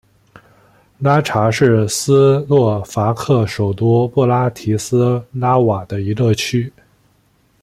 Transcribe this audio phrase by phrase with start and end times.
[0.97, 6.73] 拉察是斯洛伐克首都布拉提斯拉瓦的一个区。